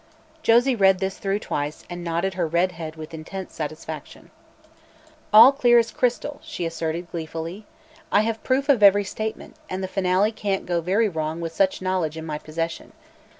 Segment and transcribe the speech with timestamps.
[0.41, 4.31] Josie read this through twice and nodded her red head with intense satisfaction.
[5.31, 7.67] "All clear as crystal," she asserted gleefully.
[8.11, 11.83] "I have proof of every statement, and the finale can't go very wrong with such
[11.83, 12.93] knowledge in my possession.